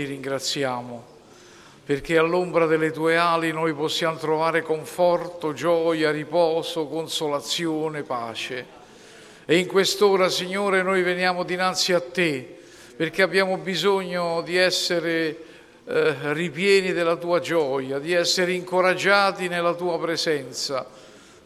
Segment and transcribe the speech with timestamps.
[0.00, 1.18] Ti ringraziamo
[1.84, 8.64] perché all'ombra delle tue ali noi possiamo trovare conforto, gioia, riposo, consolazione, pace.
[9.44, 12.58] E in quest'ora, Signore, noi veniamo dinanzi a te
[12.96, 15.36] perché abbiamo bisogno di essere
[15.84, 20.86] eh, ripieni della tua gioia, di essere incoraggiati nella tua presenza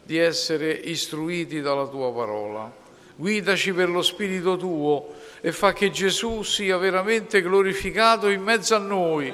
[0.03, 2.71] di essere istruiti dalla tua parola.
[3.15, 5.15] Guidaci per lo Spirito tuo
[5.45, 9.31] e fa che Gesù sia veramente glorificato in mezzo a noi.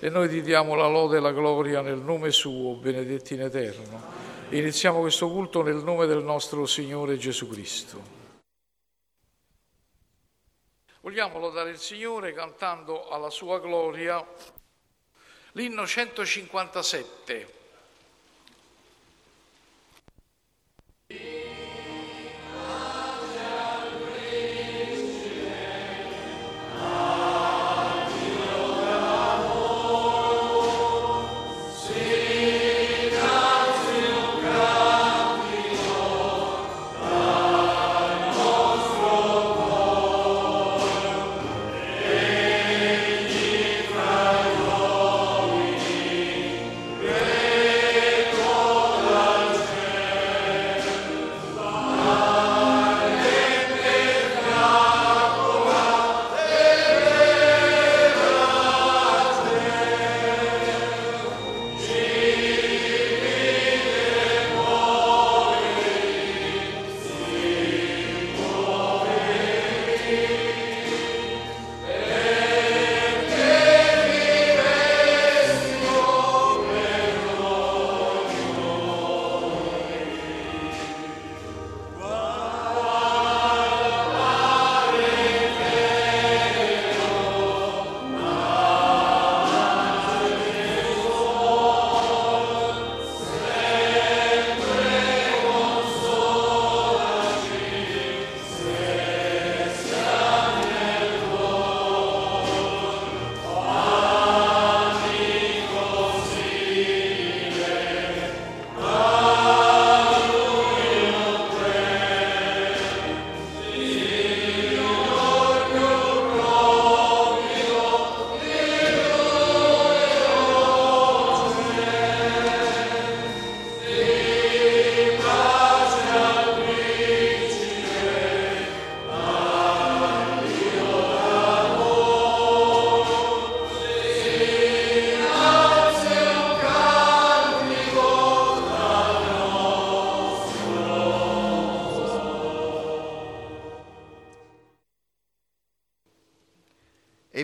[0.00, 4.02] E noi ti diamo la lode e la gloria nel nome suo, benedetti in eterno.
[4.48, 8.02] Iniziamo questo culto nel nome del nostro Signore Gesù Cristo.
[11.02, 14.26] Vogliamo lodare il Signore cantando alla sua gloria
[15.52, 17.62] l'inno 157.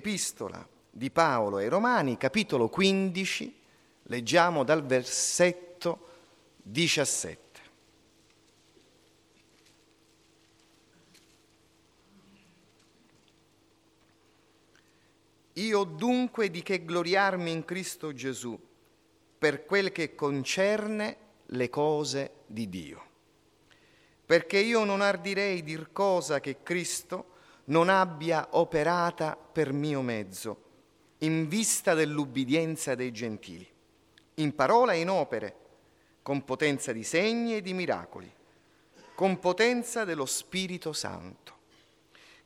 [0.00, 3.60] Epistola di Paolo ai Romani, capitolo 15,
[4.04, 6.08] leggiamo dal versetto
[6.56, 7.60] 17.
[15.52, 18.58] Io dunque di che gloriarmi in Cristo Gesù
[19.38, 23.04] per quel che concerne le cose di Dio.
[24.24, 27.36] Perché io non ardirei dir cosa che Cristo
[27.70, 30.68] non abbia operata per mio mezzo,
[31.18, 33.66] in vista dell'ubbidienza dei gentili,
[34.34, 35.56] in parola e in opere,
[36.22, 38.30] con potenza di segni e di miracoli,
[39.14, 41.58] con potenza dello Spirito Santo.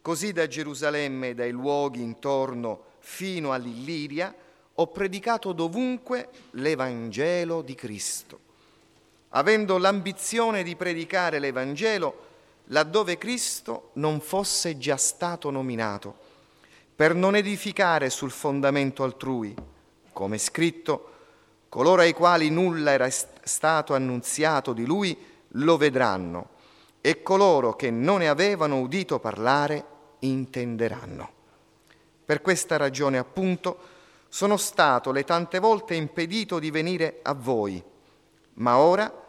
[0.03, 4.35] Così da Gerusalemme e dai luoghi intorno fino all'Illiria
[4.75, 8.41] ho predicato dovunque l'Evangelo di Cristo,
[9.31, 12.24] avendo l'ambizione di predicare l'Evangelo
[12.69, 16.17] laddove Cristo non fosse già stato nominato,
[16.95, 19.55] per non edificare sul fondamento altrui,
[20.13, 21.11] come scritto,
[21.69, 25.17] coloro ai quali nulla era stato annunziato di lui
[25.49, 26.51] lo vedranno,
[27.01, 29.85] e coloro che non ne avevano udito parlare
[30.21, 31.33] intenderanno.
[32.25, 33.79] Per questa ragione, appunto,
[34.29, 37.83] sono stato le tante volte impedito di venire a voi,
[38.55, 39.24] ma ora,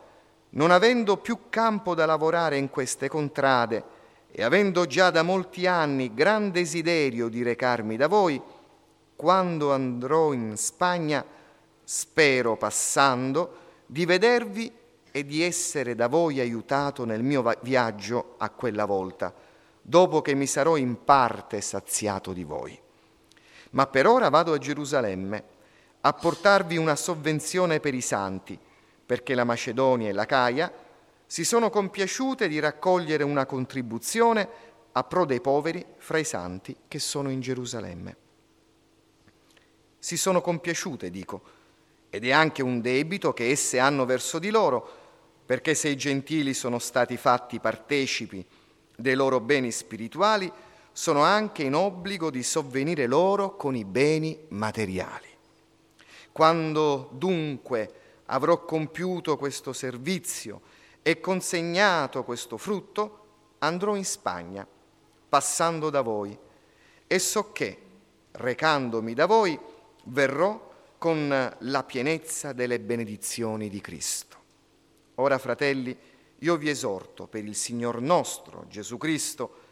[0.55, 3.83] non avendo più campo da lavorare in queste contrade
[4.31, 8.41] e avendo già da molti anni gran desiderio di recarmi da voi,
[9.15, 11.25] quando andrò in Spagna,
[11.83, 14.71] spero passando di vedervi
[15.11, 19.33] e di essere da voi aiutato nel mio viaggio a quella volta,
[19.81, 22.77] dopo che mi sarò in parte saziato di voi.
[23.71, 25.43] Ma per ora vado a Gerusalemme
[26.01, 28.59] a portarvi una sovvenzione per i santi,
[29.05, 30.71] perché la Macedonia e la Caia
[31.25, 34.47] si sono compiaciute di raccogliere una contribuzione
[34.91, 38.17] a pro dei poveri fra i santi che sono in Gerusalemme.
[39.99, 41.41] Si sono compiaciute, dico,
[42.09, 45.03] ed è anche un debito che esse hanno verso di loro,
[45.45, 48.45] perché se i gentili sono stati fatti partecipi
[48.95, 50.51] dei loro beni spirituali,
[50.91, 55.27] sono anche in obbligo di sovvenire loro con i beni materiali.
[56.31, 57.93] Quando dunque
[58.27, 60.61] avrò compiuto questo servizio
[61.01, 63.25] e consegnato questo frutto,
[63.59, 64.67] andrò in Spagna,
[65.29, 66.37] passando da voi,
[67.07, 67.81] e so che,
[68.31, 69.59] recandomi da voi,
[70.05, 74.37] verrò con la pienezza delle benedizioni di Cristo.
[75.15, 75.95] Ora, fratelli,
[76.39, 79.63] io vi esorto per il Signor nostro Gesù Cristo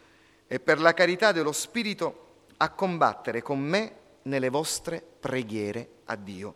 [0.47, 6.55] e per la carità dello Spirito a combattere con me nelle vostre preghiere a Dio,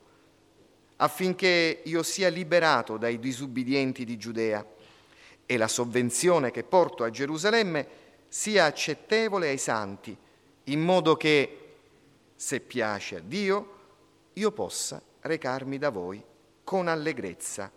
[0.97, 4.65] affinché io sia liberato dai disubbidienti di Giudea
[5.45, 7.87] e la sovvenzione che porto a Gerusalemme
[8.27, 10.15] sia accettevole ai santi,
[10.65, 11.75] in modo che,
[12.35, 13.75] se piace a Dio,
[14.33, 16.21] io possa recarmi da voi
[16.63, 17.71] con allegrezza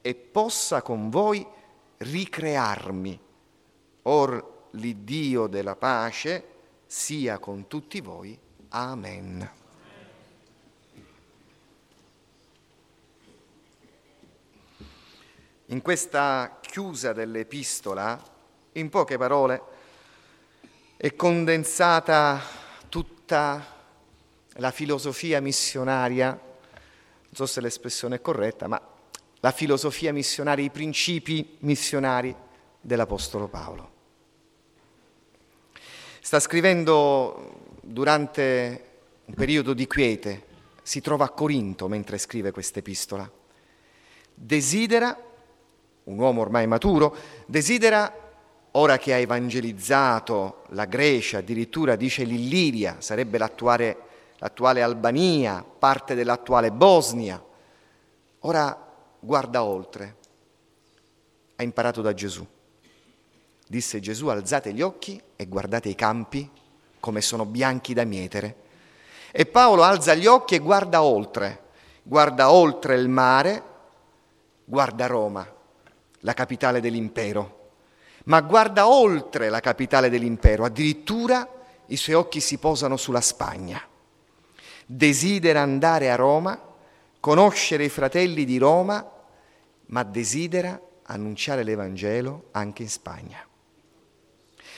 [0.00, 1.44] e possa con voi
[1.98, 3.20] ricrearmi.
[4.02, 6.44] Or l'Iddio della pace
[6.86, 8.38] sia con tutti voi.
[8.70, 9.57] Amen.
[15.70, 18.18] In questa chiusa dell'epistola,
[18.72, 19.62] in poche parole,
[20.96, 22.40] è condensata
[22.88, 23.76] tutta
[24.52, 28.80] la filosofia missionaria, non so se l'espressione è corretta, ma
[29.40, 32.34] la filosofia missionaria, i principi missionari
[32.80, 33.90] dell'Apostolo Paolo.
[36.22, 38.84] Sta scrivendo durante
[39.26, 40.46] un periodo di quiete,
[40.82, 43.30] si trova a Corinto mentre scrive questa epistola.
[44.32, 45.26] Desidera,
[46.08, 47.14] un uomo ormai maturo,
[47.46, 48.12] desidera,
[48.72, 53.96] ora che ha evangelizzato la Grecia, addirittura dice l'Illiria, sarebbe l'attuale,
[54.38, 57.42] l'attuale Albania, parte dell'attuale Bosnia,
[58.40, 58.86] ora
[59.20, 60.16] guarda oltre.
[61.56, 62.46] Ha imparato da Gesù.
[63.66, 66.48] Disse Gesù, alzate gli occhi e guardate i campi
[67.00, 68.66] come sono bianchi da mietere.
[69.30, 71.64] E Paolo alza gli occhi e guarda oltre,
[72.02, 73.62] guarda oltre il mare,
[74.64, 75.46] guarda Roma,
[76.20, 77.56] la capitale dell'impero.
[78.24, 81.48] Ma guarda oltre la capitale dell'impero, addirittura
[81.86, 83.80] i suoi occhi si posano sulla Spagna.
[84.84, 86.60] Desidera andare a Roma
[87.20, 89.06] conoscere i fratelli di Roma,
[89.86, 93.38] ma desidera annunciare l'Evangelo anche in Spagna.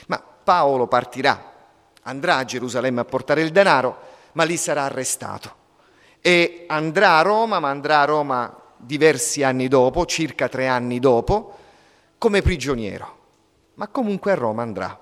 [0.07, 1.53] Ma Paolo partirà,
[2.03, 3.99] andrà a Gerusalemme a portare il denaro,
[4.33, 5.59] ma lì sarà arrestato.
[6.21, 11.57] E andrà a Roma, ma andrà a Roma diversi anni dopo, circa tre anni dopo,
[12.17, 13.19] come prigioniero.
[13.75, 14.99] Ma comunque a Roma andrà.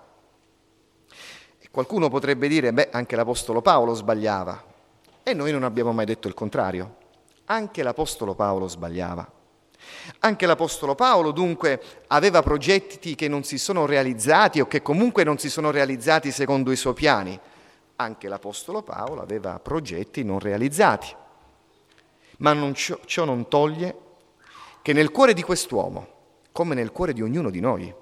[1.59, 4.63] E qualcuno potrebbe dire, beh, anche l'Apostolo Paolo sbagliava.
[5.23, 6.95] E noi non abbiamo mai detto il contrario.
[7.45, 9.29] Anche l'Apostolo Paolo sbagliava.
[10.19, 15.37] Anche l'Apostolo Paolo dunque aveva progetti che non si sono realizzati o che comunque non
[15.37, 17.39] si sono realizzati secondo i suoi piani.
[17.95, 21.13] Anche l'Apostolo Paolo aveva progetti non realizzati.
[22.39, 23.95] Ma non ciò, ciò non toglie
[24.81, 26.07] che nel cuore di quest'uomo,
[26.51, 27.93] come nel cuore di ognuno di noi,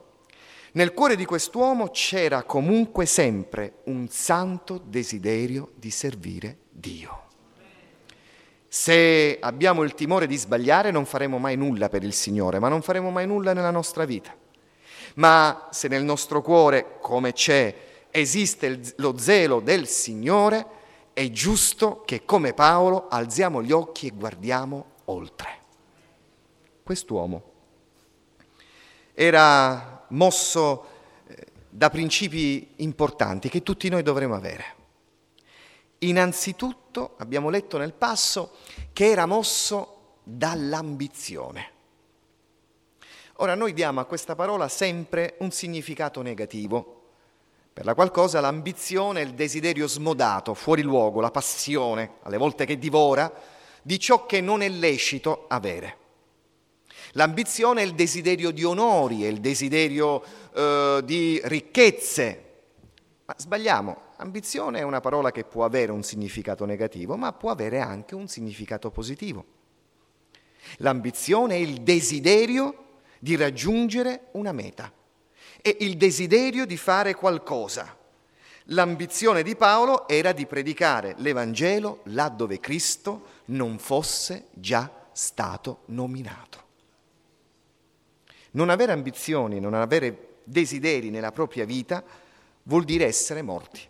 [0.74, 7.24] nel cuore di quest'uomo c'era comunque sempre un santo desiderio di servire Dio.
[8.68, 12.82] Se abbiamo il timore di sbagliare non faremo mai nulla per il Signore, ma non
[12.82, 14.36] faremo mai nulla nella nostra vita.
[15.16, 17.74] Ma se nel nostro cuore, come c'è,
[18.12, 20.66] esiste lo zelo del Signore,
[21.18, 25.62] è giusto che come Paolo alziamo gli occhi e guardiamo oltre.
[26.84, 27.54] Quest'uomo
[29.16, 30.86] era mosso
[31.26, 34.76] eh, da principi importanti che tutti noi dovremmo avere.
[36.00, 38.52] Innanzitutto abbiamo letto nel passo
[38.94, 41.72] che era mosso dall'ambizione.
[43.38, 46.97] Ora noi diamo a questa parola sempre un significato negativo,
[47.78, 52.66] Per la qual cosa l'ambizione è il desiderio smodato, fuori luogo, la passione, alle volte
[52.66, 53.32] che divora,
[53.84, 55.98] di ciò che non è lecito avere.
[57.12, 60.24] L'ambizione è il desiderio di onori, è il desiderio
[60.56, 62.44] eh, di ricchezze.
[63.26, 67.80] Ma sbagliamo, ambizione è una parola che può avere un significato negativo, ma può avere
[67.80, 69.46] anche un significato positivo.
[70.78, 72.86] L'ambizione è il desiderio
[73.20, 74.92] di raggiungere una meta,
[75.62, 77.96] è il desiderio di fare qualcosa.
[78.72, 86.66] L'ambizione di Paolo era di predicare l'Evangelo là dove Cristo non fosse già stato nominato.
[88.52, 92.04] Non avere ambizioni, non avere desideri nella propria vita
[92.64, 93.82] vuol dire essere morti.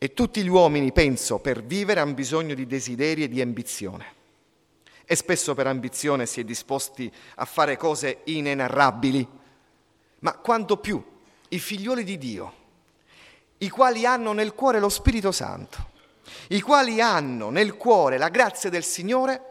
[0.00, 4.14] E tutti gli uomini, penso, per vivere hanno bisogno di desideri e di ambizione.
[5.10, 9.26] E spesso per ambizione si è disposti a fare cose inenarrabili,
[10.18, 11.02] ma quanto più
[11.48, 12.52] i figlioli di Dio,
[13.56, 15.92] i quali hanno nel cuore lo Spirito Santo,
[16.48, 19.44] i quali hanno nel cuore la grazia del Signore,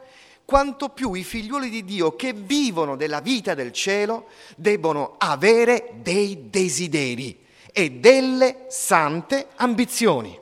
[0.46, 6.52] quanto più i figlioli di Dio che vivono della vita del cielo debbono avere dei
[6.52, 10.40] desideri e delle sante ambizioni,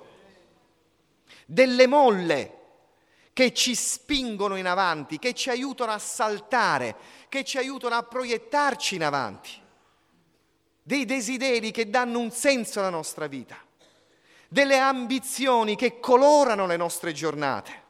[1.45, 2.54] delle molle
[3.35, 6.95] che ci spingono in avanti, che ci aiutano a saltare,
[7.27, 9.49] che ci aiutano a proiettarci in avanti,
[10.81, 13.57] dei desideri che danno un senso alla nostra vita,
[14.47, 17.83] delle ambizioni che colorano le nostre giornate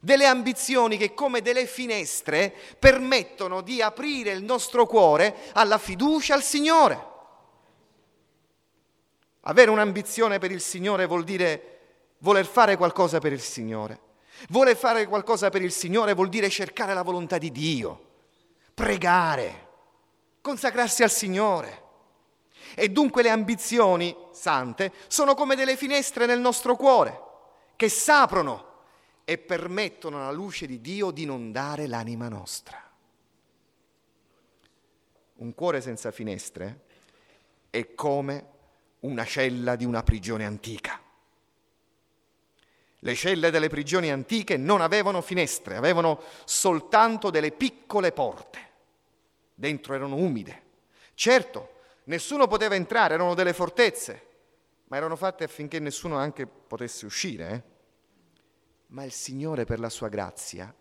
[0.00, 6.42] delle ambizioni che come delle finestre permettono di aprire il nostro cuore alla fiducia al
[6.42, 7.06] Signore.
[9.42, 11.78] Avere un'ambizione per il Signore vuol dire
[12.18, 14.10] voler fare qualcosa per il Signore.
[14.48, 18.10] Voler fare qualcosa per il Signore vuol dire cercare la volontà di Dio,
[18.74, 19.68] pregare,
[20.40, 21.80] consacrarsi al Signore.
[22.74, 27.20] E dunque le ambizioni sante sono come delle finestre nel nostro cuore
[27.76, 28.70] che s'aprono
[29.24, 32.80] e permettono alla luce di Dio di inondare l'anima nostra.
[35.36, 36.84] Un cuore senza finestre
[37.70, 38.46] è come
[39.00, 41.01] una cella di una prigione antica.
[43.04, 48.70] Le celle delle prigioni antiche non avevano finestre, avevano soltanto delle piccole porte.
[49.54, 50.62] Dentro erano umide.
[51.14, 54.26] Certo, nessuno poteva entrare, erano delle fortezze,
[54.86, 57.50] ma erano fatte affinché nessuno anche potesse uscire.
[57.50, 57.70] Eh?
[58.92, 60.72] ma il Signore per la sua grazia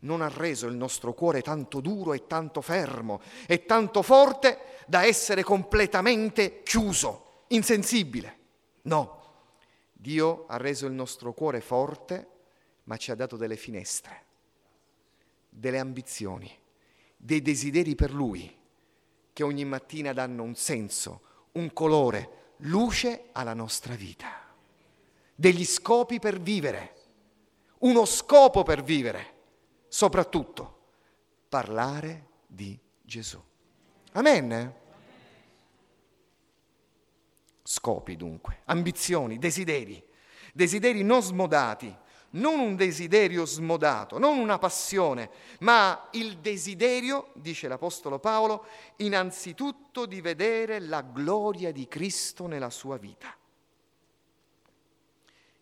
[0.00, 5.04] non ha reso il nostro cuore tanto duro e tanto fermo e tanto forte da
[5.04, 8.38] essere completamente chiuso, insensibile.
[8.82, 9.19] No,
[10.00, 12.28] Dio ha reso il nostro cuore forte,
[12.84, 14.24] ma ci ha dato delle finestre,
[15.48, 16.50] delle ambizioni,
[17.16, 18.56] dei desideri per Lui,
[19.32, 21.20] che ogni mattina danno un senso,
[21.52, 24.28] un colore, luce alla nostra vita,
[25.34, 26.98] degli scopi per vivere
[27.80, 29.34] uno scopo per vivere,
[29.88, 30.78] soprattutto
[31.48, 33.40] parlare di Gesù.
[34.12, 34.79] Amen.
[37.72, 40.04] Scopi dunque, ambizioni, desideri,
[40.52, 41.96] desideri non smodati,
[42.30, 50.20] non un desiderio smodato, non una passione, ma il desiderio, dice l'Apostolo Paolo, innanzitutto di
[50.20, 53.32] vedere la gloria di Cristo nella sua vita.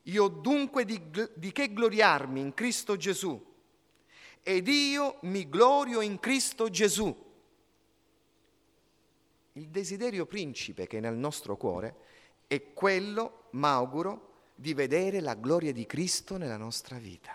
[0.04, 0.98] Io ho dunque di,
[1.34, 3.38] di che gloriarmi in Cristo Gesù
[4.42, 7.14] ed io mi glorio in Cristo Gesù.
[9.58, 11.96] Il desiderio principe che è nel nostro cuore
[12.46, 17.32] è quello, m'auguro, di vedere la gloria di Cristo nella nostra vita.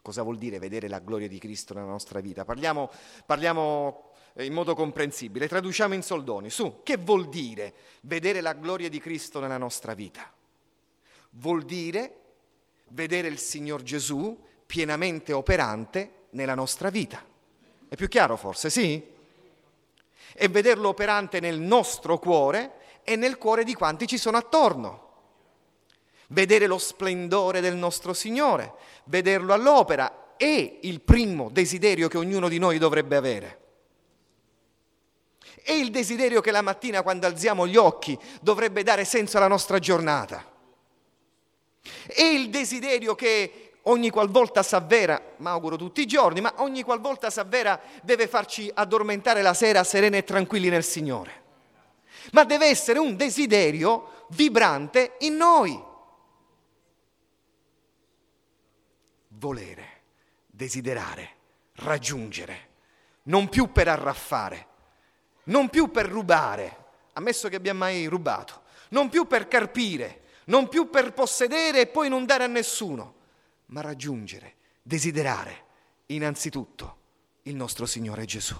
[0.00, 2.46] Cosa vuol dire vedere la gloria di Cristo nella nostra vita?
[2.46, 2.90] Parliamo,
[3.26, 6.48] parliamo in modo comprensibile, traduciamo in soldoni.
[6.48, 10.32] Su, che vuol dire vedere la gloria di Cristo nella nostra vita?
[11.32, 12.14] vuol dire
[12.88, 17.22] vedere il Signor Gesù pienamente operante nella nostra vita.
[17.86, 19.16] È più chiaro forse, sì?
[20.34, 25.06] E vederlo operante nel nostro cuore e nel cuore di quanti ci sono attorno.
[26.28, 32.58] Vedere lo splendore del nostro Signore, vederlo all'opera è il primo desiderio che ognuno di
[32.58, 33.60] noi dovrebbe avere.
[35.62, 39.78] È il desiderio che la mattina quando alziamo gli occhi dovrebbe dare senso alla nostra
[39.78, 40.50] giornata.
[42.06, 47.30] E il desiderio che ogni qualvolta s'avvera, ma auguro tutti i giorni, ma ogni qualvolta
[47.30, 51.46] s'avvera deve farci addormentare la sera sereni e tranquilli nel Signore.
[52.32, 55.84] Ma deve essere un desiderio vibrante in noi.
[59.28, 59.86] Volere,
[60.46, 61.36] desiderare,
[61.76, 62.68] raggiungere,
[63.24, 64.66] non più per arraffare,
[65.44, 70.90] non più per rubare, ammesso che abbia mai rubato, non più per carpire, non più
[70.90, 73.14] per possedere e poi non dare a nessuno,
[73.68, 75.64] ma raggiungere, desiderare
[76.06, 76.96] innanzitutto
[77.42, 78.56] il nostro Signore Gesù.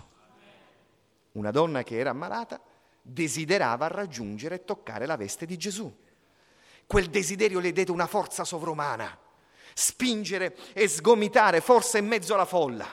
[1.33, 2.61] Una donna che era ammalata
[3.01, 5.91] desiderava raggiungere e toccare la veste di Gesù.
[6.87, 9.17] Quel desiderio le diede una forza sovrumana,
[9.75, 12.87] spingere e sgomitare forse in mezzo alla folla,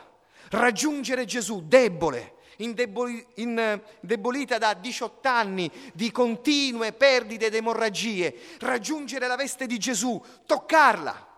[0.50, 9.66] raggiungere Gesù debole, indebolita da 18 anni di continue perdite ed emorragie, raggiungere la veste
[9.66, 11.34] di Gesù, toccarla,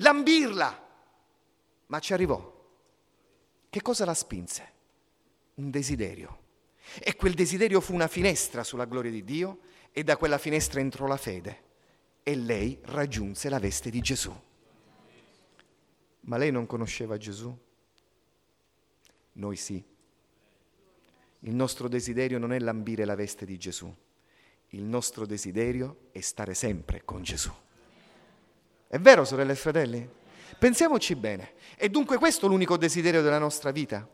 [0.00, 0.88] lambirla.
[1.86, 2.58] Ma ci arrivò.
[3.68, 4.72] Che cosa la spinse?
[5.54, 6.38] Un desiderio.
[6.98, 9.60] E quel desiderio fu una finestra sulla gloria di Dio
[9.92, 11.68] e da quella finestra entrò la fede
[12.22, 14.34] e lei raggiunse la veste di Gesù.
[16.22, 17.56] Ma lei non conosceva Gesù?
[19.32, 19.82] Noi sì.
[21.40, 23.92] Il nostro desiderio non è lambire la veste di Gesù,
[24.68, 27.52] il nostro desiderio è stare sempre con Gesù.
[28.92, 30.08] È vero, sorelle e fratelli?
[30.58, 31.52] Pensiamoci bene.
[31.76, 34.04] È dunque questo l'unico desiderio della nostra vita?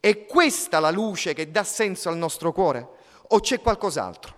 [0.00, 2.88] È questa la luce che dà senso al nostro cuore?
[3.28, 4.34] O c'è qualcos'altro?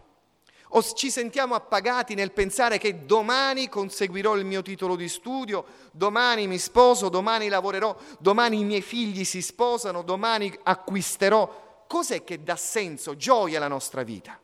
[0.72, 6.46] O ci sentiamo appagati nel pensare che domani conseguirò il mio titolo di studio, domani
[6.46, 12.56] mi sposo, domani lavorerò, domani i miei figli si sposano, domani acquisterò cos'è che dà
[12.56, 14.38] senso, gioia alla nostra vita?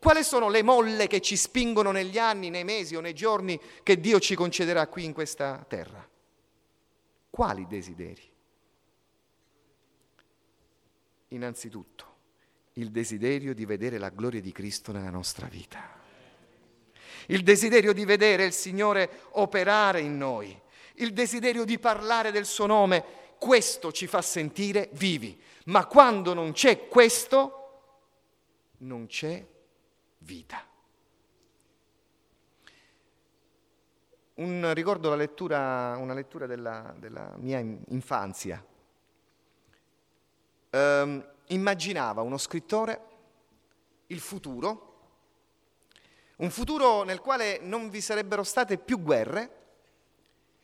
[0.00, 3.98] Quali sono le molle che ci spingono negli anni, nei mesi o nei giorni che
[3.98, 6.08] Dio ci concederà qui in questa terra?
[7.28, 8.22] Quali desideri?
[11.28, 12.04] Innanzitutto,
[12.74, 15.96] il desiderio di vedere la gloria di Cristo nella nostra vita.
[17.26, 20.58] Il desiderio di vedere il Signore operare in noi.
[20.94, 23.04] Il desiderio di parlare del suo nome.
[23.38, 25.38] Questo ci fa sentire vivi.
[25.66, 27.54] Ma quando non c'è questo,
[28.78, 29.44] non c'è
[30.18, 30.64] vita.
[34.34, 38.64] Un, ricordo lettura, una lettura della, della mia infanzia.
[40.70, 43.06] Um, immaginava uno scrittore
[44.08, 44.84] il futuro,
[46.36, 49.56] un futuro nel quale non vi sarebbero state più guerre,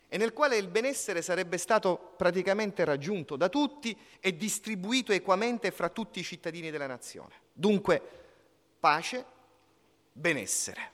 [0.09, 5.89] e nel quale il benessere sarebbe stato praticamente raggiunto da tutti e distribuito equamente fra
[5.89, 7.35] tutti i cittadini della nazione.
[7.53, 8.01] Dunque,
[8.79, 9.25] pace,
[10.15, 10.93] benessere.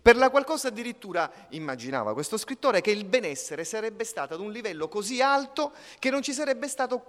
[0.00, 4.88] Per la qualcosa addirittura immaginava questo scrittore che il benessere sarebbe stato ad un livello
[4.88, 7.04] così alto che non ci sarebbe stato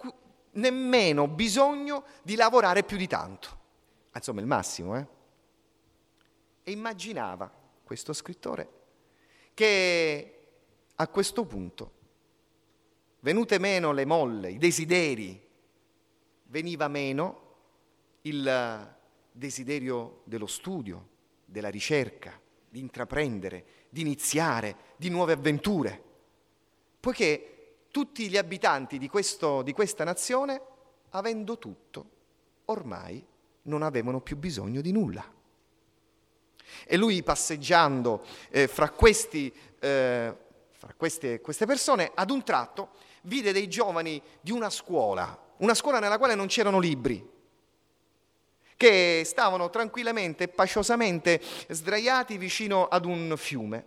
[0.52, 3.62] nemmeno bisogno di lavorare più di tanto.
[4.14, 5.08] Insomma, il massimo, eh?
[6.64, 7.52] E immaginava
[7.84, 8.82] questo scrittore
[9.54, 10.48] che
[10.96, 11.92] a questo punto,
[13.22, 15.42] venute meno le molle, i desideri,
[16.44, 17.42] veniva meno
[18.22, 18.96] il
[19.34, 21.10] desiderio dello studio,
[21.46, 26.02] della ricerca, di intraprendere, di iniziare, di nuove avventure,
[27.00, 30.62] poiché tutti gli abitanti di, questo, di questa nazione,
[31.10, 32.10] avendo tutto,
[32.66, 33.24] ormai
[33.64, 35.32] non avevano più bisogno di nulla.
[36.86, 40.36] E lui passeggiando eh, fra, questi, eh,
[40.72, 42.92] fra queste, queste persone, ad un tratto
[43.24, 47.33] vide dei giovani di una scuola, una scuola nella quale non c'erano libri,
[48.84, 53.86] che stavano tranquillamente e paciosamente sdraiati vicino ad un fiume.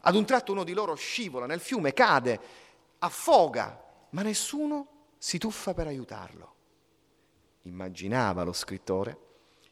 [0.00, 2.40] Ad un tratto uno di loro scivola nel fiume, cade,
[2.98, 6.54] affoga, ma nessuno si tuffa per aiutarlo.
[7.62, 9.18] Immaginava lo scrittore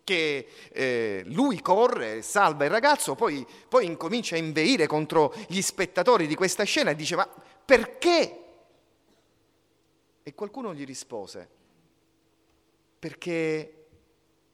[0.05, 6.29] che eh, lui corre, salva il ragazzo, poi, poi incomincia a inveire contro gli spettatori
[6.29, 7.29] di questa scena e dice ma
[7.65, 8.45] perché?
[10.23, 11.49] E qualcuno gli rispose,
[13.01, 13.80] perché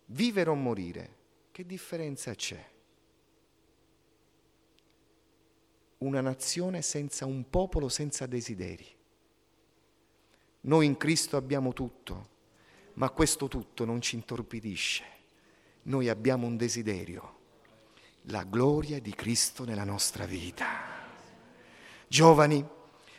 [0.07, 1.14] vivere o morire,
[1.53, 2.64] che differenza c'è?
[5.99, 8.87] Una nazione senza un popolo senza desideri.
[10.62, 12.29] Noi in Cristo abbiamo tutto,
[12.95, 15.14] ma questo tutto non ci intorpidisce
[15.87, 17.35] noi abbiamo un desiderio,
[18.23, 20.66] la gloria di Cristo nella nostra vita.
[22.09, 22.64] Giovani,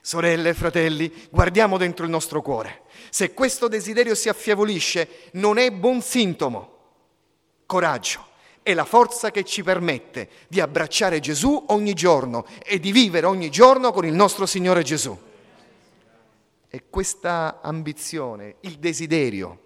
[0.01, 2.83] sorelle fratelli, guardiamo dentro il nostro cuore.
[3.09, 6.75] Se questo desiderio si affievolisce, non è buon sintomo.
[7.67, 8.25] Coraggio
[8.63, 13.49] è la forza che ci permette di abbracciare Gesù ogni giorno e di vivere ogni
[13.49, 15.17] giorno con il nostro Signore Gesù.
[16.67, 19.61] E questa ambizione, il desiderio,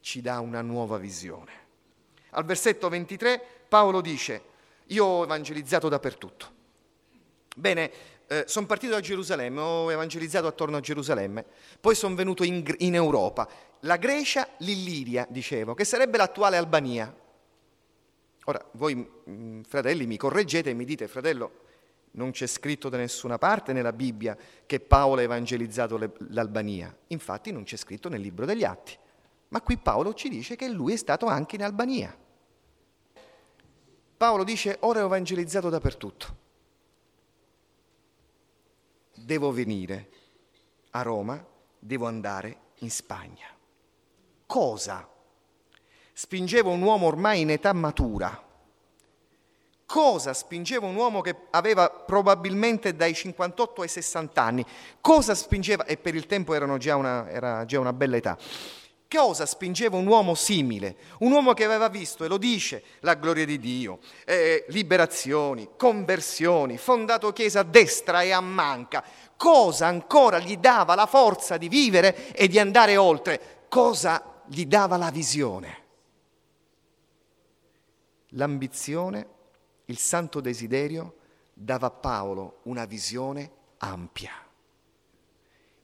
[0.00, 1.52] ci dà una nuova visione.
[2.30, 4.42] Al versetto 23 Paolo dice,
[4.86, 6.50] io ho evangelizzato dappertutto.
[7.54, 7.90] Bene,
[8.28, 11.44] eh, sono partito da Gerusalemme, ho evangelizzato attorno a Gerusalemme,
[11.78, 13.46] poi sono venuto in, in Europa.
[13.80, 17.14] la Grecia, l'Illiria, dicevo, che sarebbe l'attuale Albania.
[18.44, 21.60] Ora, voi mm, fratelli mi correggete e mi dite, fratello,
[22.12, 25.98] non c'è scritto da nessuna parte nella Bibbia che Paolo ha evangelizzato
[26.30, 26.94] l'Albania.
[27.08, 28.98] Infatti non c'è scritto nel libro degli Atti.
[29.48, 32.16] Ma qui Paolo ci dice che lui è stato anche in Albania.
[34.16, 36.36] Paolo dice, ora ho evangelizzato dappertutto.
[39.14, 40.08] Devo venire
[40.90, 41.44] a Roma,
[41.78, 43.46] devo andare in Spagna.
[44.46, 45.11] Cosa
[46.12, 48.50] spingeva un uomo ormai in età matura?
[49.84, 54.64] Cosa spingeva un uomo che aveva probabilmente dai 58 ai 60 anni?
[55.02, 58.38] Cosa spingeva, e per il tempo già una, era già una bella età,
[59.06, 63.44] cosa spingeva un uomo simile, un uomo che aveva visto, e lo dice, la gloria
[63.44, 69.04] di Dio, eh, liberazioni, conversioni, fondato chiesa a destra e a manca,
[69.36, 74.96] cosa ancora gli dava la forza di vivere e di andare oltre, cosa gli dava
[74.96, 75.81] la visione?
[78.34, 79.26] L'ambizione,
[79.86, 81.16] il santo desiderio
[81.52, 84.32] dava a Paolo una visione ampia.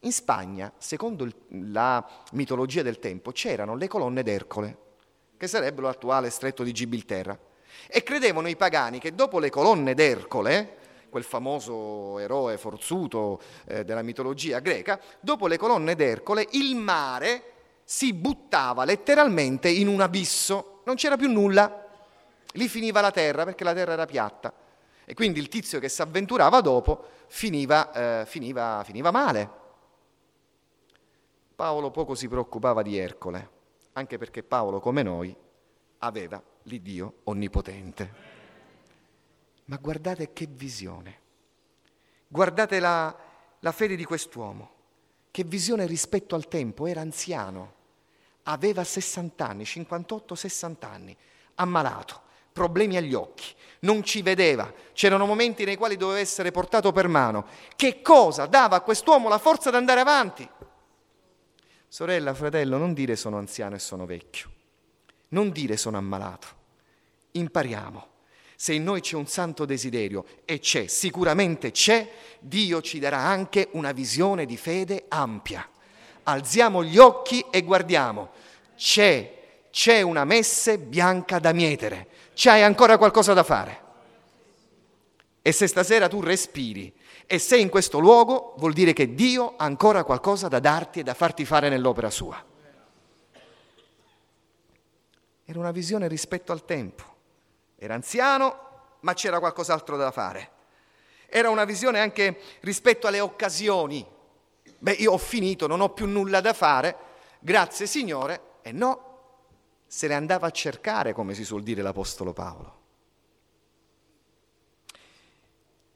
[0.01, 1.35] In Spagna, secondo il,
[1.73, 4.79] la mitologia del tempo, c'erano le colonne d'Ercole,
[5.37, 7.39] che sarebbero l'attuale stretto di Gibilterra,
[7.87, 10.77] e credevano i pagani che dopo le colonne d'Ercole,
[11.11, 17.43] quel famoso eroe forzuto eh, della mitologia greca, dopo le colonne d'Ercole il mare
[17.85, 21.88] si buttava letteralmente in un abisso, non c'era più nulla,
[22.59, 24.53] lì finiva la terra perché la terra era piatta.
[25.07, 29.51] E quindi il tizio che si avventurava dopo finiva, eh, finiva, finiva male.
[31.55, 33.51] Paolo poco si preoccupava di Ercole,
[33.95, 35.35] anche perché Paolo, come noi,
[35.99, 38.27] aveva l'Iddio onnipotente.
[39.65, 41.21] Ma guardate che visione,
[42.29, 43.15] guardate la,
[43.61, 44.71] la fede di quest'uomo,
[45.31, 47.75] che visione rispetto al tempo, era anziano,
[48.45, 51.17] aveva 60 anni, 58-60 anni,
[51.57, 52.27] ammalato,
[52.59, 57.47] problemi agli occhi, non ci vedeva, c'erano momenti nei quali doveva essere portato per mano.
[57.77, 60.49] Che cosa dava a quest'uomo la forza di andare avanti?
[61.87, 64.51] Sorella, fratello, non dire sono anziano e sono vecchio,
[65.29, 66.47] non dire sono ammalato.
[67.33, 68.07] Impariamo.
[68.57, 73.69] Se in noi c'è un santo desiderio, e c'è, sicuramente c'è, Dio ci darà anche
[73.73, 75.67] una visione di fede ampia.
[76.25, 78.31] Alziamo gli occhi e guardiamo.
[78.77, 82.09] C'è, c'è una messe bianca da mietere.
[82.41, 83.83] C'hai ancora qualcosa da fare.
[85.43, 86.95] E se stasera tu respiri
[87.27, 91.03] e sei in questo luogo, vuol dire che Dio ha ancora qualcosa da darti e
[91.03, 92.41] da farti fare nell'opera sua.
[95.45, 97.03] Era una visione rispetto al tempo.
[97.75, 98.59] Era anziano,
[99.01, 100.51] ma c'era qualcos'altro da fare.
[101.27, 104.07] Era una visione anche rispetto alle occasioni.
[104.79, 106.97] Beh, io ho finito, non ho più nulla da fare,
[107.41, 109.08] grazie Signore, e no,
[109.89, 112.77] se ne andava a cercare, come si suol dire l'Apostolo Paolo.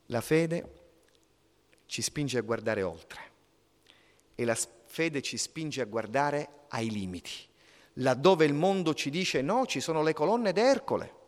[0.07, 0.81] La fede
[1.87, 3.21] ci spinge a guardare oltre
[4.35, 7.31] e la fede ci spinge a guardare ai limiti.
[7.97, 11.21] Laddove il mondo ci dice no, ci sono le colonne d'Ercole.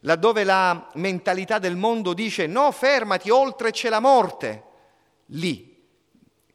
[0.00, 4.64] Laddove la mentalità del mondo dice no, fermati, oltre c'è la morte.
[5.26, 5.80] Lì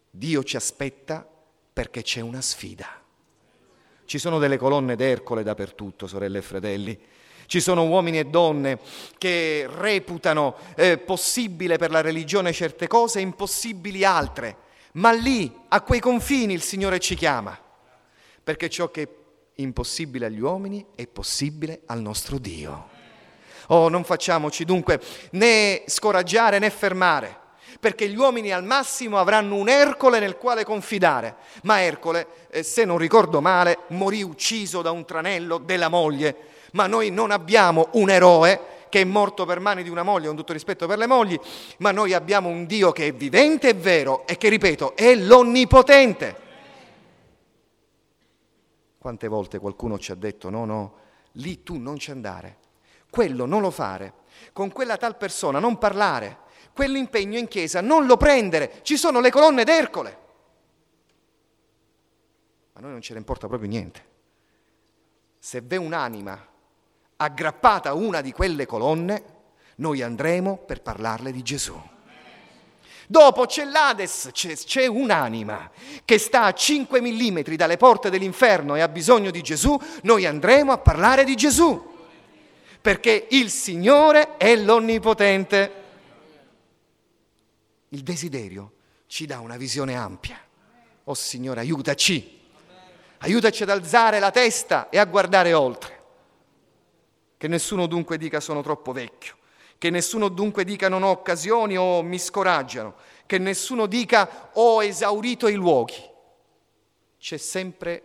[0.10, 1.28] Dio ci aspetta
[1.72, 3.02] perché c'è una sfida.
[4.10, 7.00] Ci sono delle colonne d'Ercole dappertutto, sorelle e fratelli.
[7.46, 8.80] Ci sono uomini e donne
[9.20, 14.56] che reputano eh, possibile per la religione certe cose e impossibili altre,
[14.94, 17.56] ma lì, a quei confini, il Signore ci chiama,
[18.44, 19.08] perché ciò che è
[19.62, 22.88] impossibile agli uomini è possibile al nostro Dio.
[23.68, 25.00] Oh, non facciamoci dunque
[25.34, 27.40] né scoraggiare né fermare,
[27.80, 32.86] perché gli uomini al massimo avranno un Ercole nel quale confidare, ma Ercole, eh, se
[32.86, 36.36] non ricordo male, morì ucciso da un tranello della moglie.
[36.72, 40.36] Ma noi non abbiamo un eroe che è morto per mani di una moglie, con
[40.36, 41.40] tutto rispetto per le mogli,
[41.78, 46.48] ma noi abbiamo un Dio che è vivente e vero e che, ripeto, è l'onnipotente.
[48.98, 50.94] Quante volte qualcuno ci ha detto no, no,
[51.34, 52.58] lì tu non ci andare,
[53.10, 54.14] quello non lo fare,
[54.52, 56.40] con quella tal persona non parlare,
[56.80, 60.18] quell'impegno in chiesa non lo prendere, ci sono le colonne d'Ercole.
[62.72, 64.06] A noi non ce ne importa proprio niente.
[65.38, 66.42] Se v'è un'anima
[67.18, 69.24] aggrappata a una di quelle colonne,
[69.76, 71.78] noi andremo per parlarle di Gesù.
[73.08, 75.70] Dopo c'è l'Ades, c'è, c'è, un'anima
[76.06, 80.72] che sta a 5 mm dalle porte dell'inferno e ha bisogno di Gesù, noi andremo
[80.72, 81.98] a parlare di Gesù.
[82.80, 85.79] Perché il Signore è l'Onnipotente.
[87.90, 88.74] Il desiderio
[89.08, 90.40] ci dà una visione ampia.
[91.06, 92.38] Oh Signore, aiutaci
[93.22, 95.98] Aiutaci ad alzare la testa e a guardare oltre.
[97.38, 99.36] Che nessuno dunque dica sono troppo vecchio,
[99.78, 105.48] che nessuno dunque dica non ho occasioni o mi scoraggiano, che nessuno dica ho esaurito
[105.48, 106.02] i luoghi.
[107.18, 108.04] C'è sempre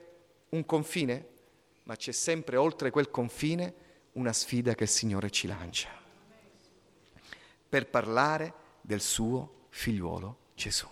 [0.51, 1.29] un confine,
[1.85, 3.75] ma c'è sempre oltre quel confine
[4.13, 6.03] una sfida che il Signore ci lancia
[7.69, 10.89] per parlare del suo figliuolo Gesù.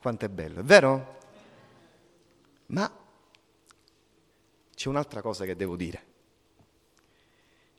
[0.00, 1.18] Quanto è bello, è vero?
[2.66, 2.92] Ma
[4.74, 6.06] c'è un'altra cosa che devo dire,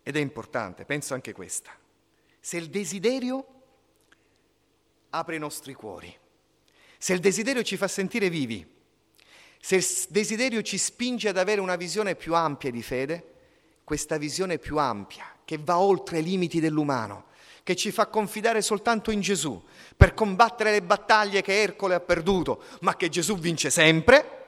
[0.04, 1.78] ed è importante, penso anche questa.
[2.40, 3.46] Se il desiderio
[5.10, 6.18] apre i nostri cuori,
[6.98, 8.66] se il desiderio ci fa sentire vivi,
[9.60, 13.34] se il desiderio ci spinge ad avere una visione più ampia di fede,
[13.84, 17.34] questa visione più ampia, che va oltre i limiti dell'umano,
[17.66, 19.60] che ci fa confidare soltanto in Gesù
[19.98, 24.46] per combattere le battaglie che Ercole ha perduto, ma che Gesù vince sempre,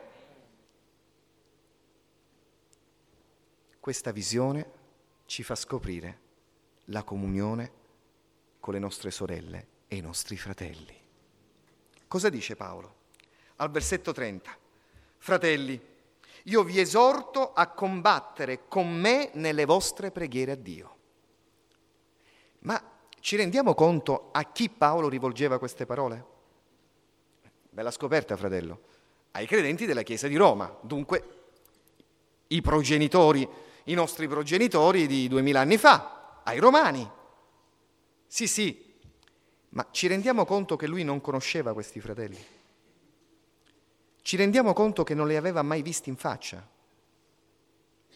[3.80, 4.72] questa visione
[5.26, 6.20] ci fa scoprire
[6.86, 7.72] la comunione
[8.60, 10.96] con le nostre sorelle e i nostri fratelli.
[12.08, 12.96] Cosa dice Paolo?
[13.56, 14.56] Al versetto 30.
[15.18, 15.82] Fratelli,
[16.44, 20.96] io vi esorto a combattere con me nelle vostre preghiere a Dio.
[22.60, 26.26] Ma ci rendiamo conto a chi Paolo rivolgeva queste parole?
[27.70, 28.82] Bella scoperta, fratello.
[29.32, 31.36] Ai credenti della Chiesa di Roma, dunque
[32.48, 33.48] i progenitori,
[33.86, 37.10] i nostri progenitori di duemila anni fa, ai romani.
[38.26, 38.96] Sì, sì,
[39.70, 42.56] ma ci rendiamo conto che lui non conosceva questi fratelli?
[44.28, 46.62] ci rendiamo conto che non li aveva mai visti in faccia.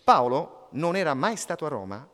[0.03, 2.05] Paolo non era mai stato a Roma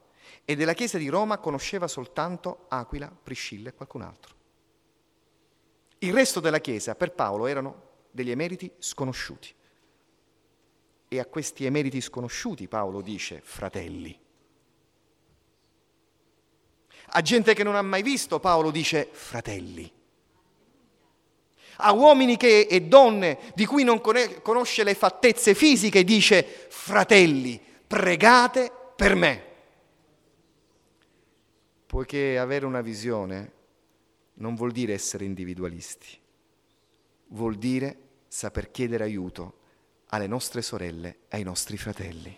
[0.49, 4.33] e della chiesa di Roma conosceva soltanto Aquila, Priscilla e qualcun altro.
[5.97, 7.81] Il resto della chiesa per Paolo erano
[8.11, 9.53] degli emeriti sconosciuti.
[11.09, 14.17] E a questi emeriti sconosciuti Paolo dice fratelli.
[17.07, 19.91] A gente che non ha mai visto Paolo dice fratelli
[21.79, 24.01] a uomini che, e donne di cui non
[24.41, 29.46] conosce le fattezze fisiche, dice, fratelli, pregate per me.
[31.97, 33.51] Poiché avere una visione
[34.35, 36.05] non vuol dire essere individualisti,
[37.29, 39.53] vuol dire saper chiedere aiuto
[40.09, 42.37] alle nostre sorelle ai nostri fratelli.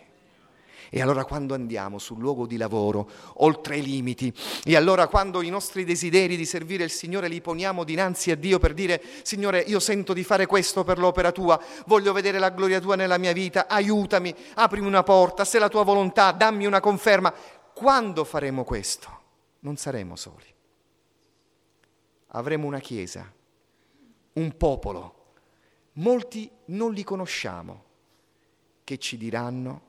[0.89, 5.49] E allora quando andiamo sul luogo di lavoro, oltre i limiti, e allora quando i
[5.49, 9.81] nostri desideri di servire il Signore li poniamo dinanzi a Dio per dire, Signore, io
[9.81, 13.67] sento di fare questo per l'opera tua, voglio vedere la gloria tua nella mia vita,
[13.67, 17.33] aiutami, aprimi una porta, se è la tua volontà, dammi una conferma.
[17.73, 19.18] Quando faremo questo?
[19.59, 20.53] Non saremo soli.
[22.27, 23.31] Avremo una chiesa,
[24.33, 25.33] un popolo,
[25.93, 27.83] molti non li conosciamo,
[28.83, 29.81] che ci diranno,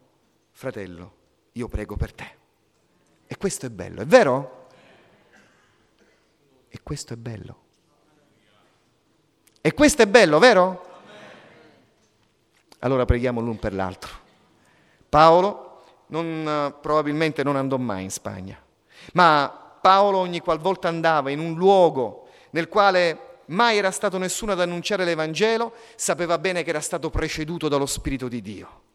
[0.51, 1.17] fratello,
[1.53, 2.37] io prego per te.
[3.27, 4.69] E questo è bello, è vero?
[6.69, 7.63] E questo è bello.
[9.61, 10.89] E questo è bello, vero?
[12.81, 14.11] Allora preghiamo l'un per l'altro.
[15.09, 18.61] Paolo non, probabilmente non andò mai in Spagna,
[19.13, 24.61] ma Paolo ogni qualvolta andava in un luogo nel quale mai era stato nessuno ad
[24.61, 28.89] annunciare l'Evangelo, sapeva bene che era stato preceduto dallo Spirito di Dio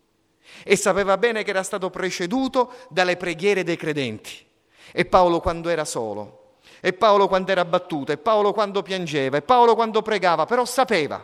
[0.63, 4.45] e sapeva bene che era stato preceduto dalle preghiere dei credenti.
[4.91, 9.41] E Paolo quando era solo, e Paolo quando era battuto, e Paolo quando piangeva, e
[9.41, 11.23] Paolo quando pregava, però sapeva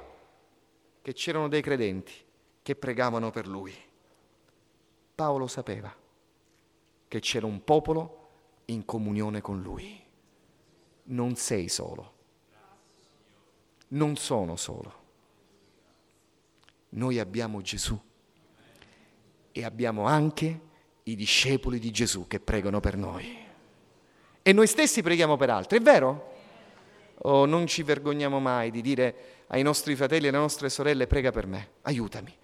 [1.02, 2.14] che c'erano dei credenti
[2.62, 3.74] che pregavano per lui.
[5.16, 5.94] Paolo sapeva
[7.08, 8.21] che c'era un popolo
[8.72, 10.00] in comunione con lui.
[11.04, 12.14] Non sei solo.
[13.90, 15.00] Non sono solo.
[16.90, 18.00] Noi abbiamo Gesù
[19.52, 20.60] e abbiamo anche
[21.04, 23.38] i discepoli di Gesù che pregano per noi.
[24.42, 26.30] E noi stessi preghiamo per altri, è vero?
[27.24, 31.32] Oh, non ci vergogniamo mai di dire ai nostri fratelli e alle nostre sorelle prega
[31.32, 32.36] per me, aiutami.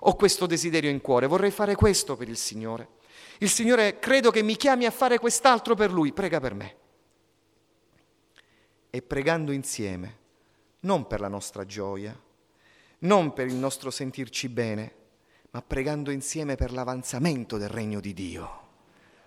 [0.00, 2.88] Ho questo desiderio in cuore, vorrei fare questo per il Signore.
[3.38, 6.76] Il Signore credo che mi chiami a fare quest'altro per Lui, prega per me.
[8.90, 10.18] E pregando insieme,
[10.80, 12.18] non per la nostra gioia,
[13.00, 14.94] non per il nostro sentirci bene,
[15.50, 18.64] ma pregando insieme per l'avanzamento del regno di Dio.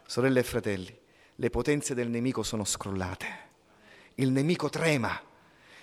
[0.06, 1.00] Sorelle e fratelli,
[1.36, 3.48] le potenze del nemico sono scrollate.
[4.15, 5.22] Il nemico trema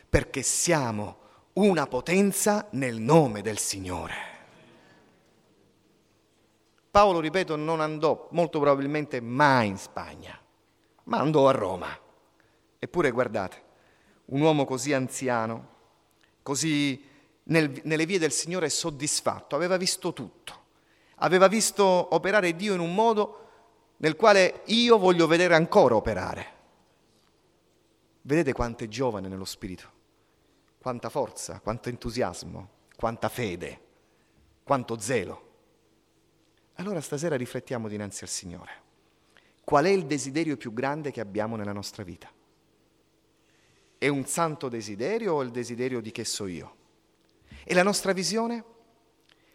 [0.08, 1.18] perché siamo
[1.54, 4.35] una potenza nel nome del Signore.
[6.96, 10.40] Paolo, ripeto, non andò molto probabilmente mai in Spagna,
[11.04, 11.86] ma andò a Roma.
[12.78, 13.62] Eppure guardate,
[14.26, 15.68] un uomo così anziano,
[16.42, 17.04] così
[17.42, 20.62] nel, nelle vie del Signore soddisfatto, aveva visto tutto,
[21.16, 23.48] aveva visto operare Dio in un modo
[23.98, 26.54] nel quale io voglio vedere ancora operare.
[28.22, 29.90] Vedete quanto è giovane nello spirito,
[30.78, 33.80] quanta forza, quanto entusiasmo, quanta fede,
[34.64, 35.45] quanto zelo.
[36.76, 38.84] Allora stasera riflettiamo dinanzi al Signore.
[39.64, 42.30] Qual è il desiderio più grande che abbiamo nella nostra vita?
[43.98, 46.74] È un santo desiderio o il desiderio di che so io?
[47.64, 48.64] E la nostra visione?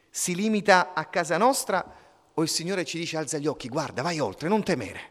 [0.10, 1.96] Si limita a casa nostra
[2.34, 5.10] o il Signore ci dice alza gli occhi, guarda, vai oltre, non temere?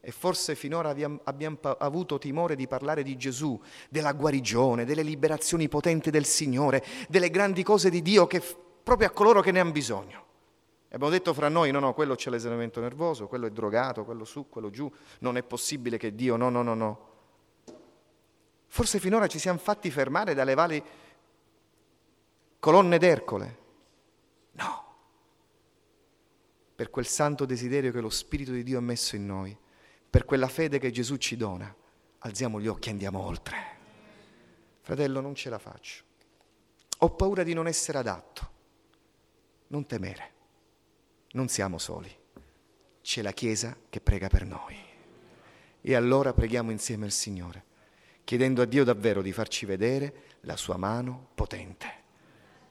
[0.00, 6.10] E forse finora abbiamo, avuto timore di parlare di Gesù, della guarigione, delle liberazioni potenti
[6.10, 8.40] del Signore, delle grandi cose di Dio che
[8.82, 10.25] proprio a coloro che ne hanno bisogno.
[10.96, 14.48] Abbiamo detto fra noi, no, no, quello c'è l'esaurimento nervoso, quello è drogato, quello su,
[14.48, 17.08] quello giù, non è possibile che Dio, no, no, no, no.
[18.66, 20.82] Forse finora ci siamo fatti fermare dalle vali
[22.58, 23.58] colonne d'Ercole.
[24.52, 24.84] No.
[26.74, 29.54] Per quel santo desiderio che lo Spirito di Dio ha messo in noi,
[30.08, 31.76] per quella fede che Gesù ci dona,
[32.20, 33.56] alziamo gli occhi e andiamo oltre.
[34.80, 36.04] Fratello, non ce la faccio.
[37.00, 38.50] Ho paura di non essere adatto.
[39.66, 40.32] Non temere.
[41.36, 42.10] Non siamo soli.
[43.02, 44.76] C'è la Chiesa che prega per noi.
[45.80, 47.64] E allora preghiamo insieme al Signore
[48.26, 51.86] chiedendo a Dio davvero di farci vedere la sua mano potente.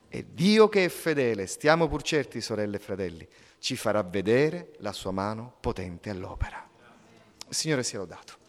[0.10, 3.25] E Dio che è fedele, stiamo pur certi, sorelle e fratelli,
[3.60, 6.69] ci farà vedere la sua mano potente all'opera.
[7.47, 8.44] Il Signore sia lodato.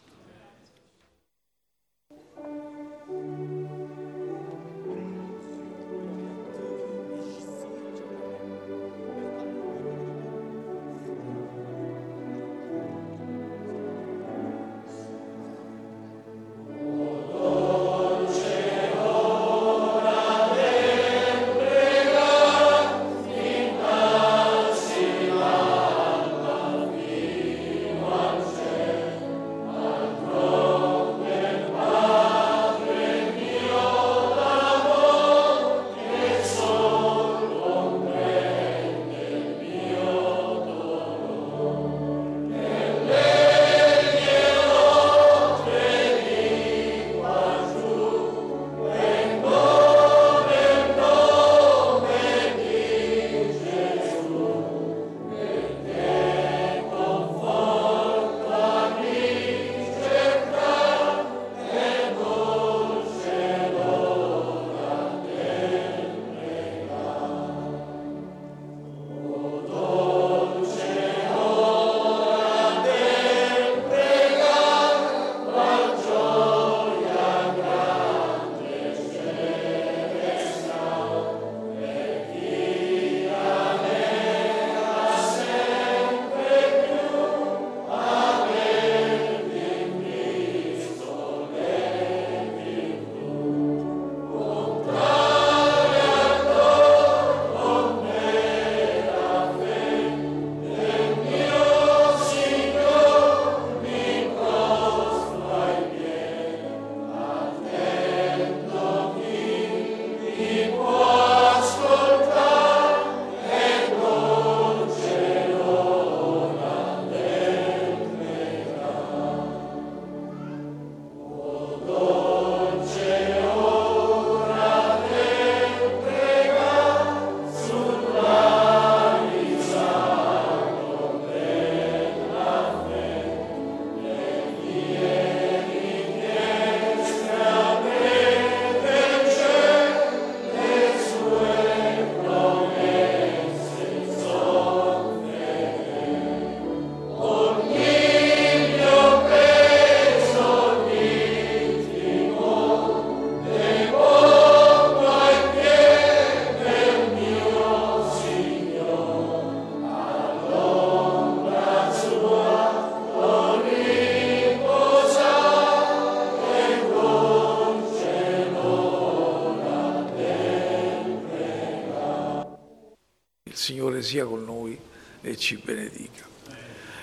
[174.07, 174.79] Sia con noi
[175.21, 176.25] e ci benedica.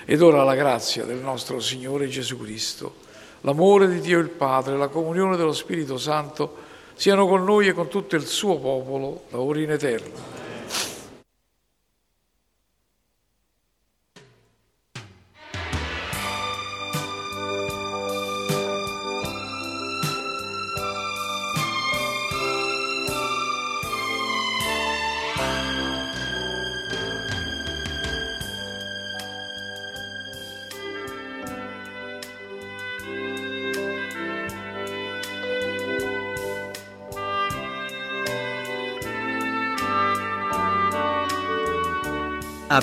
[0.06, 2.96] Ed ora la grazia del nostro Signore Gesù Cristo,
[3.42, 6.62] l'amore di Dio il Padre, la comunione dello Spirito Santo
[6.94, 10.33] siano con noi e con tutto il suo popolo, da ora in eterno.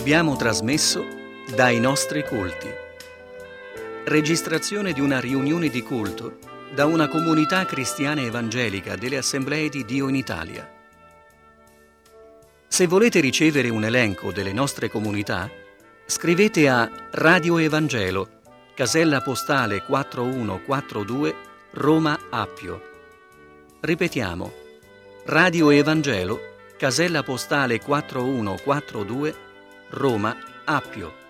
[0.01, 1.05] Abbiamo trasmesso
[1.53, 2.67] dai nostri culti.
[4.05, 6.39] Registrazione di una riunione di culto
[6.73, 10.67] da una comunità cristiana evangelica delle Assemblee di Dio in Italia.
[12.67, 15.47] Se volete ricevere un elenco delle nostre comunità,
[16.07, 18.39] scrivete a Radio Evangelo,
[18.73, 21.35] casella postale 4142,
[21.73, 22.81] Roma Appio.
[23.81, 24.51] Ripetiamo,
[25.25, 26.39] Radio Evangelo,
[26.75, 29.49] casella postale 4142,
[29.91, 30.35] Roma
[30.65, 31.20] Appio.